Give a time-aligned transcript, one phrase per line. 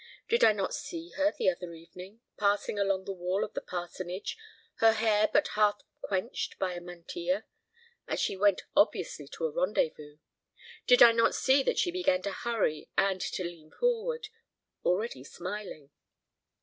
[0.27, 4.35] Did I not see her the other evening, passing along the wall of the parsonage,
[4.77, 7.45] her hair but half quenched by a mantilla,
[8.07, 10.17] as she went obviously to a rendezvous?
[10.87, 14.29] Did I not see that she began to hurry and to lean forward,
[14.83, 15.91] already smiling?